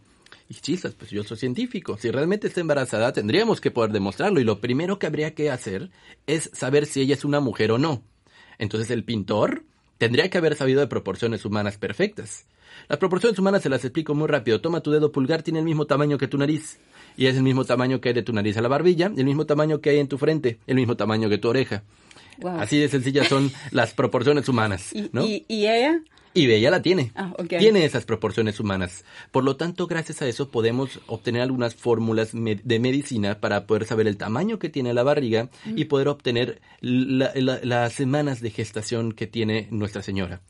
Y 0.50 0.56
chisas, 0.56 0.94
pues 0.94 1.12
yo 1.12 1.24
soy 1.24 1.38
científico. 1.38 1.98
Si 1.98 2.10
realmente 2.10 2.48
está 2.48 2.62
embarazada, 2.62 3.12
tendríamos 3.12 3.60
que 3.60 3.72
poder 3.72 3.92
demostrarlo. 3.92 4.40
Y 4.40 4.46
lo 4.46 4.62
primero 4.62 4.98
que 4.98 5.08
habría 5.08 5.34
que 5.34 5.52
hacer 5.52 5.90
es 6.26 6.50
saber 6.54 6.86
si 6.86 7.02
ella 7.02 7.16
es 7.16 7.26
una 7.26 7.40
mujer 7.40 7.72
o 7.72 7.78
no. 7.78 8.04
Entonces 8.58 8.90
el 8.92 9.04
pintor 9.04 9.64
tendría 9.98 10.30
que 10.30 10.38
haber 10.38 10.56
sabido 10.56 10.80
de 10.80 10.88
proporciones 10.88 11.44
humanas 11.44 11.78
perfectas. 11.78 12.46
Las 12.88 13.00
proporciones 13.00 13.38
humanas 13.40 13.64
se 13.64 13.70
las 13.70 13.84
explico 13.84 14.16
muy 14.16 14.28
rápido. 14.28 14.62
Toma 14.62 14.82
tu 14.82 14.92
dedo 14.92 15.12
pulgar, 15.12 15.44
tiene 15.44 15.60
el 15.60 15.66
mismo 15.66 15.86
tamaño 15.86 16.18
que 16.18 16.28
tu 16.28 16.38
nariz. 16.38 16.80
Y 17.18 17.26
es 17.26 17.36
el 17.36 17.44
mismo 17.44 17.66
tamaño 17.66 18.00
que 18.00 18.10
hay 18.10 18.16
de 18.16 18.24
tu 18.24 18.32
nariz 18.32 18.56
a 18.58 18.62
la 18.62 18.68
barbilla, 18.68 19.12
el 19.16 19.26
mismo 19.26 19.46
tamaño 19.46 19.82
que 19.82 19.90
hay 19.90 20.00
en 20.00 20.08
tu 20.08 20.18
frente, 20.18 20.60
el 20.68 20.76
mismo 20.76 20.96
tamaño 20.96 21.30
que 21.30 21.38
tu 21.38 21.50
oreja. 21.50 21.84
Así 22.46 22.78
de 22.78 22.88
sencillas 22.88 23.28
son 23.28 23.52
las 23.72 23.94
proporciones 23.94 24.48
humanas. 24.48 24.94
¿no? 25.12 25.26
¿Y, 25.26 25.46
¿Y, 25.48 25.66
ella? 25.66 26.02
Y 26.38 26.52
ella 26.52 26.72
la 26.72 26.82
tiene. 26.82 27.12
Ah, 27.16 27.34
tiene 27.48 27.86
esas 27.86 28.06
proporciones 28.06 28.60
humanas. 28.60 29.06
Por 29.32 29.44
lo 29.44 29.56
tanto, 29.56 29.88
gracias 29.88 30.22
a 30.22 30.28
eso 30.28 30.50
podemos 30.50 31.00
obtener 31.08 31.42
algunas 31.42 31.76
fórmulas 31.76 32.32
de 32.34 32.80
medicina 32.80 33.40
para 33.40 33.66
poder 33.66 33.86
saber 33.86 34.08
el 34.08 34.18
tamaño 34.18 34.60
que 34.60 34.70
tiene 34.70 34.94
la 34.94 35.04
barriga 35.04 35.50
y 35.66 35.86
poder 35.86 36.08
obtener 36.08 36.62
las 36.82 37.94
semanas 37.94 38.42
de 38.42 38.52
gestación 38.52 39.14
que 39.14 39.28
tiene 39.28 39.68
Nuestra 39.72 40.02
Señora. 40.02 40.42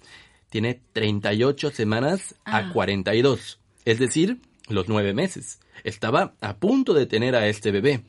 Tiene 0.50 0.82
38 0.94 1.72
semanas 1.72 2.36
a 2.46 2.72
42. 2.72 3.60
Ah. 3.60 3.63
Es 3.86 4.00
decir, 4.00 4.39
los 4.67 4.88
nueve 4.88 5.13
meses. 5.13 5.60
Estaba 5.84 6.34
a 6.41 6.58
punto 6.58 6.94
de 6.94 7.06
tener 7.06 7.36
a 7.36 7.48
este 7.48 7.72
bebé. 7.72 8.01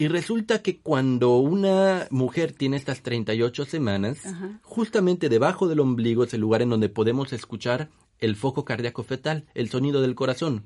Y 0.00 0.08
resulta 0.08 0.62
que 0.62 0.78
cuando 0.78 1.36
una 1.36 2.06
mujer 2.10 2.52
tiene 2.52 2.78
estas 2.78 3.02
38 3.02 3.66
semanas, 3.66 4.16
justamente 4.62 5.28
debajo 5.28 5.68
del 5.68 5.80
ombligo 5.80 6.24
es 6.24 6.32
el 6.32 6.40
lugar 6.40 6.62
en 6.62 6.70
donde 6.70 6.88
podemos 6.88 7.34
escuchar 7.34 7.90
el 8.18 8.34
foco 8.34 8.64
cardíaco 8.64 9.02
fetal, 9.02 9.44
el 9.52 9.68
sonido 9.68 10.00
del 10.00 10.14
corazón. 10.14 10.64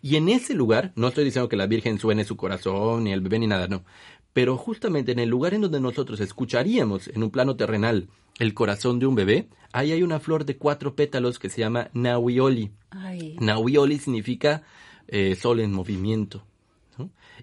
Y 0.00 0.16
en 0.16 0.30
ese 0.30 0.54
lugar, 0.54 0.94
no 0.96 1.08
estoy 1.08 1.24
diciendo 1.26 1.50
que 1.50 1.58
la 1.58 1.66
Virgen 1.66 1.98
suene 1.98 2.24
su 2.24 2.38
corazón, 2.38 3.04
ni 3.04 3.12
el 3.12 3.20
bebé, 3.20 3.40
ni 3.40 3.46
nada, 3.46 3.68
no. 3.68 3.84
Pero 4.32 4.56
justamente 4.56 5.12
en 5.12 5.18
el 5.18 5.28
lugar 5.28 5.52
en 5.52 5.60
donde 5.60 5.78
nosotros 5.78 6.18
escucharíamos 6.18 7.08
en 7.08 7.22
un 7.22 7.30
plano 7.30 7.56
terrenal 7.56 8.08
el 8.38 8.54
corazón 8.54 8.98
de 8.98 9.04
un 9.04 9.14
bebé, 9.14 9.50
ahí 9.74 9.92
hay 9.92 10.02
una 10.02 10.20
flor 10.20 10.46
de 10.46 10.56
cuatro 10.56 10.96
pétalos 10.96 11.38
que 11.38 11.50
se 11.50 11.60
llama 11.60 11.90
Nawioli. 11.92 12.70
Nawioli 13.40 13.98
significa 13.98 14.62
eh, 15.06 15.36
sol 15.36 15.60
en 15.60 15.70
movimiento. 15.70 16.46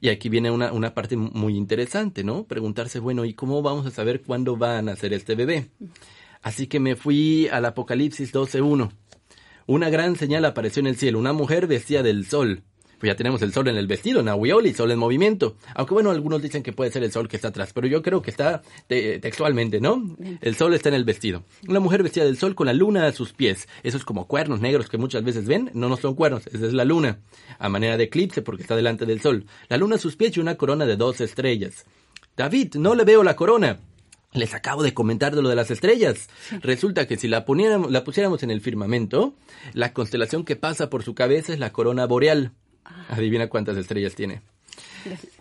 Y 0.02 0.10
aquí 0.10 0.30
viene 0.30 0.52
una, 0.52 0.72
una 0.72 0.94
parte 0.94 1.18
muy 1.18 1.56
interesante, 1.56 2.24
¿no? 2.24 2.46
Preguntarse, 2.46 3.00
bueno, 3.00 3.26
¿y 3.26 3.34
cómo 3.34 3.62
vamos 3.62 3.86
a 3.86 3.92
saber 3.92 4.22
cuándo 4.22 4.58
va 4.58 4.78
a 4.78 4.82
nacer 4.82 5.14
este 5.14 5.36
bebé? 5.36 5.70
Así 6.42 6.68
que 6.68 6.80
me 6.80 6.96
fui 6.96 7.48
al 7.52 7.66
Apocalipsis 7.66 8.34
12.1. 8.34 8.92
Una 9.66 9.90
gran 9.90 10.16
señal 10.16 10.46
apareció 10.46 10.80
en 10.80 10.88
el 10.88 10.96
cielo, 10.96 11.20
una 11.20 11.34
mujer 11.34 11.68
vestida 11.68 12.04
del 12.04 12.26
sol 12.26 12.64
pues 13.00 13.12
ya 13.12 13.16
tenemos 13.16 13.42
el 13.42 13.54
sol 13.54 13.68
en 13.68 13.78
el 13.78 13.88
vestido, 13.88 14.24
Nahuioli, 14.24 14.74
sol 14.74 14.92
en 14.92 15.00
movimiento. 15.00 15.56
Aunque 15.76 15.94
bueno, 15.94 16.12
algunos 16.12 16.42
dicen 16.42 16.64
que 16.64 16.74
puede 16.74 16.92
ser 16.92 17.04
el 17.04 17.12
sol 17.12 17.28
que 17.28 17.36
está 17.36 17.50
atrás, 17.50 17.72
pero 17.74 17.88
yo 17.88 18.02
creo 18.02 18.22
que 18.22 18.32
está 18.32 18.62
textualmente, 18.88 19.80
¿no? 19.80 20.16
El 20.42 20.56
sol 20.56 20.74
está 20.74 20.90
en 20.90 20.96
el 20.96 21.04
vestido. 21.04 21.44
Una 21.68 21.80
mujer 21.80 22.04
vestida 22.04 22.26
del 22.26 22.38
sol 22.38 22.56
con 22.56 22.68
la 22.68 22.74
luna 22.74 23.06
a 23.06 23.12
sus 23.12 23.34
pies. 23.34 23.68
Esos 23.84 24.04
como 24.04 24.28
cuernos 24.28 24.62
negros 24.62 24.90
que 24.90 24.98
muchas 24.98 25.24
veces 25.24 25.48
ven, 25.48 25.70
no, 25.74 25.90
no 25.90 25.98
son 25.98 26.16
cuernos, 26.16 26.48
esa 26.48 26.66
es 26.66 26.74
la 26.74 26.86
luna, 26.86 27.20
a 27.60 27.70
manera 27.70 27.98
de 27.98 28.06
eclipse 28.06 28.42
porque 28.42 28.64
está 28.64 28.76
delante 28.76 29.06
del 29.06 29.22
sol. 29.22 29.46
La 29.70 29.78
luna 29.78 29.96
a 29.96 30.00
sus 30.00 30.16
pies 30.16 30.36
y 30.38 30.40
una 30.40 30.56
corona 30.56 30.86
de 30.86 30.96
dos 30.96 31.22
estrellas. 31.22 31.86
David, 32.36 32.76
no 32.76 32.96
le 32.96 33.04
veo 33.04 33.24
la 33.24 33.36
corona. 33.36 33.80
Les 34.34 34.54
acabo 34.54 34.84
de 34.84 34.94
comentar 34.94 35.36
de 35.36 35.42
lo 35.42 35.50
de 35.50 35.56
las 35.56 35.72
estrellas. 35.72 36.30
Resulta 36.62 37.08
que 37.08 37.18
si 37.18 37.28
la, 37.28 37.46
la 37.90 38.04
pusiéramos 38.04 38.44
en 38.44 38.52
el 38.52 38.62
firmamento, 38.62 39.34
la 39.74 39.94
constelación 39.94 40.44
que 40.44 40.56
pasa 40.56 40.90
por 40.90 41.04
su 41.04 41.16
cabeza 41.16 41.54
es 41.54 41.60
la 41.60 41.72
corona 41.72 42.06
boreal. 42.06 42.52
Adivina 43.10 43.48
cuántas 43.48 43.78
estrellas 43.78 44.16
tiene. 44.16 44.42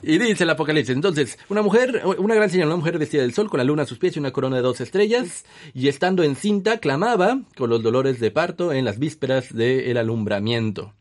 Y 0.03 0.19
dice 0.19 0.45
el 0.45 0.50
Apocalipsis, 0.50 0.95
entonces, 0.95 1.38
una 1.49 1.62
mujer, 1.62 2.03
una 2.19 2.35
gran 2.35 2.50
señal, 2.50 2.69
una 2.69 2.76
mujer 2.76 2.99
vestida 2.99 3.23
del 3.23 3.35
sol 3.35 3.50
con 3.50 3.59
la 3.59 3.65
luna 3.65 3.83
a 3.83 3.87
sus 3.87 3.99
pies 3.99 4.17
y 4.17 4.19
una 4.19 4.33
corona 4.33 4.57
de 4.57 4.62
dos 4.62 4.81
estrellas, 4.81 5.45
y 5.75 5.88
estando 5.88 6.23
encinta, 6.23 6.79
clamaba 6.79 7.41
con 7.57 7.71
los 7.71 7.83
dolores 7.83 8.21
de 8.21 8.31
parto 8.31 8.73
en 8.73 8.85
las 8.85 8.99
vísperas 8.99 9.53
del 9.55 9.97
alumbramiento. 9.97 10.95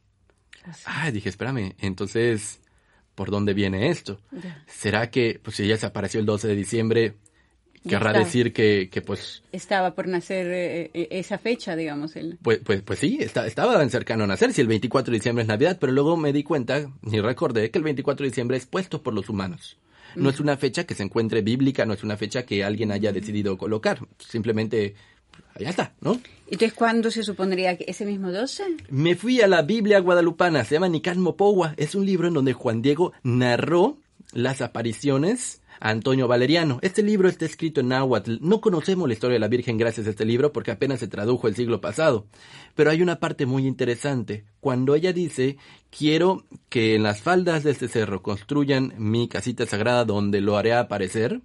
Ah, 0.86 1.12
dije, 1.12 1.30
espérame, 1.30 1.75
entonces, 1.80 2.60
¿por 3.14 3.30
dónde 3.30 3.54
viene 3.54 3.90
esto? 3.90 4.20
¿Será 4.68 5.12
que, 5.12 5.40
pues 5.44 5.58
si 5.58 5.64
ella 5.64 5.78
se 5.78 5.86
apareció 5.86 6.20
el 6.20 6.25
12 6.25 6.48
de 6.48 6.56
diciembre, 6.56 7.16
querrá 7.88 8.13
decir 8.13 8.54
que, 8.54 8.89
que, 8.92 9.01
pues... 9.01 9.44
Estaba 9.51 9.96
por 9.96 10.08
nacer 10.08 10.48
eh, 10.48 10.92
eh, 10.94 11.08
esa 11.12 11.38
fecha, 11.38 11.75
digamos. 11.75 12.15
El... 12.15 12.38
Pues, 12.42 12.60
pues, 12.63 12.82
pues 12.82 13.00
sí, 13.00 13.18
está, 13.20 13.46
estaba 13.48 13.88
cercano 13.89 14.24
a 14.24 14.27
nacer, 14.27 14.54
si 14.54 14.62
el 14.62 14.68
24 14.68 15.12
de 15.12 15.18
diciembre 15.18 15.44
es 15.44 15.48
Navidad, 15.48 15.77
pero 15.80 15.92
luego 15.92 16.18
me 16.18 16.34
di 16.34 16.44
cuenta 16.44 16.89
y 17.04 17.20
recordé 17.20 17.72
que 17.72 17.77
el 17.77 17.84
24 17.84 18.24
de 18.24 18.30
diciembre 18.30 18.58
es 18.58 18.65
puesto 18.65 19.04
por 19.04 19.13
los 19.13 19.30
humanos. 19.30 19.77
No 20.15 20.30
es 20.30 20.39
una 20.39 20.56
fecha 20.56 20.86
que 20.86 20.96
se 20.96 21.04
encuentre 21.04 21.42
bíblica, 21.42 21.86
no 21.86 21.94
es 21.94 22.04
una 22.04 22.15
fecha 22.15 22.46
que 22.46 22.63
alguien 22.63 22.92
haya 22.92 23.12
decidido 23.12 23.58
colocar. 23.58 24.00
Simplemente, 24.18 24.96
ya 25.60 25.70
está, 25.70 25.94
¿no? 26.00 26.20
Entonces, 26.46 26.74
¿cuándo 26.74 27.12
se 27.12 27.24
supondría 27.24 27.77
que 27.77 27.86
ese 27.88 28.06
mismo 28.06 28.32
12? 28.32 28.63
Me 28.89 29.15
fui 29.15 29.42
a 29.42 29.48
la 29.48 29.62
Biblia 29.62 30.00
guadalupana, 30.00 30.63
se 30.63 30.75
llama 30.75 30.88
Nican 30.88 31.20
Mopowa. 31.20 31.74
Es 31.77 31.96
un 31.96 32.06
libro 32.06 32.30
en 32.30 32.34
donde 32.34 32.54
Juan 32.54 32.82
Diego 32.82 33.12
narró 33.24 33.98
las 34.32 34.62
apariciones 34.62 35.62
Antonio 35.79 36.27
Valeriano. 36.27 36.79
Este 36.82 37.03
libro 37.03 37.29
está 37.29 37.46
escrito 37.46 37.82
en 37.82 37.89
náhuatl. 37.89 38.38
No 38.41 38.62
conocemos 38.62 39.08
la 39.08 39.13
historia 39.13 39.36
de 39.36 39.39
la 39.39 39.48
Virgen 39.48 39.77
gracias 39.77 40.08
a 40.08 40.12
este 40.12 40.25
libro 40.25 40.51
porque 40.51 40.72
apenas 40.72 41.00
se 41.00 41.08
tradujo 41.08 41.48
el 41.48 41.55
siglo 41.55 41.82
pasado. 41.82 42.27
Pero 42.75 42.91
hay 42.91 43.01
una 43.01 43.20
parte 43.20 43.46
muy 43.46 43.67
interesante. 43.67 44.46
Cuando 44.60 44.96
ella 44.96 45.13
dice, 45.13 45.58
quiero 45.89 46.46
que 46.70 46.96
en 46.96 47.03
las 47.03 47.22
faldas 47.22 47.63
de 47.63 47.72
este 47.72 47.88
cerro 47.88 48.22
construyan 48.22 48.94
mi 48.98 49.27
casita 49.27 49.65
sagrada 49.65 50.05
donde 50.05 50.41
lo 50.41 50.58
haré 50.58 50.74
aparecer, 50.74 51.41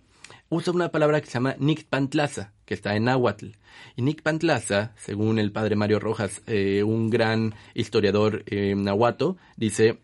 usa 0.49 0.73
una 0.73 0.91
palabra 0.91 1.21
que 1.21 1.27
se 1.27 1.35
llama 1.35 1.57
Nicpantlaza, 1.59 2.53
que 2.65 2.75
está 2.75 2.97
en 2.97 3.05
náhuatl. 3.05 3.49
Y 3.97 4.03
Nicpantlaza, 4.03 4.93
según 4.97 5.39
el 5.39 5.53
padre 5.53 5.77
Mario 5.77 6.01
Rojas, 6.01 6.43
eh, 6.47 6.83
un 6.83 7.09
gran 7.09 7.55
historiador 7.75 8.43
eh, 8.47 8.75
nahuato, 8.77 9.37
dice 9.57 10.01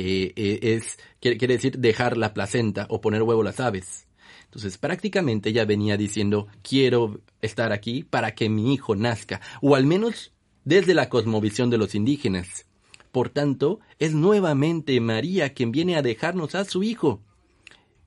eh, 0.00 0.58
es, 0.62 0.98
quiere, 1.20 1.46
decir 1.46 1.78
dejar 1.78 2.16
la 2.16 2.34
placenta 2.34 2.86
o 2.88 3.00
poner 3.00 3.22
huevo 3.22 3.42
las 3.42 3.60
aves. 3.60 4.06
Entonces, 4.44 4.78
prácticamente 4.78 5.50
ella 5.50 5.64
venía 5.64 5.96
diciendo, 5.96 6.46
quiero 6.62 7.20
estar 7.40 7.72
aquí 7.72 8.02
para 8.02 8.34
que 8.34 8.48
mi 8.48 8.74
hijo 8.74 8.94
nazca, 8.94 9.40
o 9.62 9.74
al 9.74 9.86
menos 9.86 10.32
desde 10.64 10.94
la 10.94 11.08
cosmovisión 11.08 11.70
de 11.70 11.78
los 11.78 11.94
indígenas. 11.94 12.66
Por 13.12 13.28
tanto, 13.28 13.80
es 13.98 14.14
nuevamente 14.14 14.98
María 15.00 15.52
quien 15.52 15.72
viene 15.72 15.96
a 15.96 16.02
dejarnos 16.02 16.54
a 16.54 16.64
su 16.64 16.82
hijo. 16.82 17.22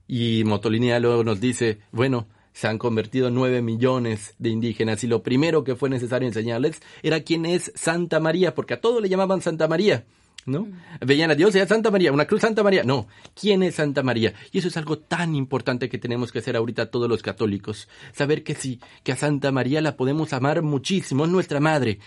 Y 0.08 0.44
Motolinía 0.44 1.00
luego 1.00 1.24
nos 1.24 1.40
dice, 1.40 1.78
bueno, 1.92 2.28
se 2.52 2.68
han 2.68 2.78
convertido 2.78 3.30
nueve 3.30 3.60
millones 3.60 4.34
de 4.38 4.48
indígenas 4.48 5.04
y 5.04 5.08
lo 5.08 5.22
primero 5.22 5.62
que 5.62 5.76
fue 5.76 5.90
necesario 5.90 6.26
enseñarles 6.26 6.80
era 7.02 7.20
quién 7.20 7.44
es 7.44 7.70
Santa 7.74 8.18
María, 8.18 8.54
porque 8.54 8.74
a 8.74 8.80
todos 8.80 9.02
le 9.02 9.08
llamaban 9.08 9.42
Santa 9.42 9.68
María. 9.68 10.06
¿No? 10.46 10.68
Veían 11.00 11.30
a 11.30 11.34
Dios 11.34 11.54
y 11.54 11.58
a 11.58 11.66
Santa 11.66 11.90
María, 11.90 12.12
una 12.12 12.26
cruz 12.26 12.40
Santa 12.40 12.62
María. 12.62 12.84
No, 12.84 13.08
¿quién 13.38 13.62
es 13.62 13.74
Santa 13.74 14.02
María? 14.02 14.32
Y 14.52 14.58
eso 14.58 14.68
es 14.68 14.76
algo 14.76 14.98
tan 14.98 15.34
importante 15.34 15.88
que 15.88 15.98
tenemos 15.98 16.32
que 16.32 16.38
hacer 16.38 16.56
ahorita 16.56 16.90
todos 16.90 17.08
los 17.08 17.22
católicos. 17.22 17.88
Saber 18.12 18.42
que 18.42 18.54
sí, 18.54 18.80
que 19.02 19.12
a 19.12 19.16
Santa 19.16 19.52
María 19.52 19.80
la 19.80 19.96
podemos 19.96 20.32
amar 20.32 20.62
muchísimo, 20.62 21.24
es 21.24 21.30
nuestra 21.30 21.60
madre, 21.60 21.98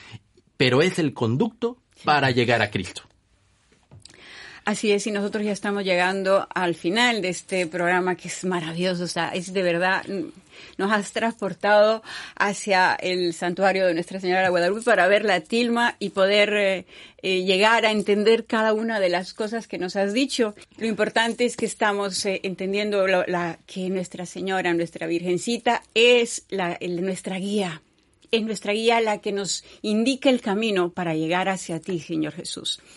pero 0.57 0.81
es 0.81 0.97
el 0.99 1.13
conducto 1.13 1.77
para 2.03 2.31
llegar 2.31 2.61
a 2.61 2.71
Cristo. 2.71 3.03
Así 4.65 4.91
es, 4.91 5.07
y 5.07 5.11
nosotros 5.11 5.43
ya 5.43 5.51
estamos 5.51 5.83
llegando 5.83 6.47
al 6.53 6.75
final 6.75 7.21
de 7.21 7.29
este 7.29 7.65
programa 7.65 8.15
que 8.15 8.27
es 8.27 8.45
maravilloso, 8.45 9.03
o 9.03 9.07
sea, 9.07 9.29
es 9.29 9.51
de 9.51 9.63
verdad, 9.63 10.05
nos 10.77 10.91
has 10.91 11.11
transportado 11.11 12.03
hacia 12.35 12.95
el 12.95 13.33
santuario 13.33 13.85
de 13.85 13.93
Nuestra 13.93 14.19
Señora 14.19 14.43
de 14.43 14.49
Guadalupe 14.49 14.81
para 14.81 15.07
ver 15.07 15.25
la 15.25 15.41
tilma 15.41 15.95
y 15.99 16.09
poder 16.09 16.53
eh, 16.53 16.85
eh, 17.21 17.43
llegar 17.43 17.85
a 17.85 17.91
entender 17.91 18.45
cada 18.45 18.73
una 18.73 18.99
de 18.99 19.09
las 19.09 19.33
cosas 19.33 19.67
que 19.67 19.77
nos 19.77 19.95
has 19.95 20.13
dicho. 20.13 20.55
Lo 20.77 20.87
importante 20.87 21.45
es 21.45 21.57
que 21.57 21.65
estamos 21.65 22.25
eh, 22.25 22.39
entendiendo 22.43 23.05
la, 23.07 23.59
que 23.65 23.89
Nuestra 23.89 24.25
Señora, 24.25 24.73
nuestra 24.73 25.07
Virgencita, 25.07 25.83
es 25.93 26.43
la, 26.49 26.77
nuestra 26.81 27.37
guía, 27.37 27.81
es 28.31 28.43
nuestra 28.43 28.73
guía 28.73 29.01
la 29.01 29.19
que 29.19 29.31
nos 29.31 29.63
indica 29.81 30.29
el 30.29 30.41
camino 30.41 30.91
para 30.91 31.13
llegar 31.13 31.49
hacia 31.49 31.79
ti, 31.79 31.99
Señor 31.99 32.33
Jesús. 32.33 32.79